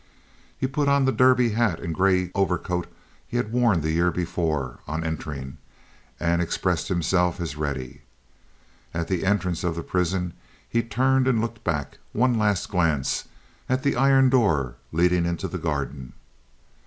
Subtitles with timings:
[0.57, 2.87] He put on the derby hat and gray overcoat
[3.27, 5.59] he had worn the year before, on entering,
[6.19, 8.01] and expressed himself as ready.
[8.95, 10.33] At the entrance of the prison
[10.67, 16.13] he turned and looked back—one last glance—at the iron door leading into the garden.